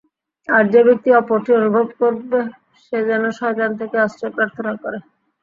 [0.49, 2.39] আর যে ব্যক্তি অপরটি অনুভব করবে,
[2.83, 4.97] সে যেন শয়তান থেকে আশ্রয় প্রার্থনা করে।